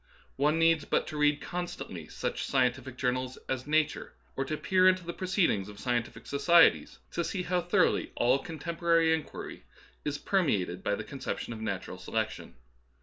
One 0.35 0.57
needs 0.57 0.83
but 0.83 1.05
to 1.09 1.17
read 1.17 1.41
constantly 1.41 2.07
such 2.07 2.43
scientific 2.45 2.97
jour 2.97 3.11
nals 3.11 3.37
as" 3.47 3.67
Nature," 3.67 4.15
or 4.35 4.43
to 4.45 4.57
peer 4.57 4.87
into 4.87 5.05
the 5.05 5.13
proceedings 5.13 5.69
of 5.69 5.79
scientific 5.79 6.25
societies, 6.25 6.97
to 7.11 7.23
see 7.23 7.43
how 7.43 7.61
thoroughly 7.61 8.11
all' 8.15 8.39
contemporary 8.39 9.13
inquiry 9.13 9.63
is 10.03 10.17
permeated 10.17 10.83
by 10.83 10.95
the 10.95 11.03
con 11.03 11.19
ception 11.19 11.53
of 11.53 11.61
natural 11.61 11.99
selection. 11.99 12.55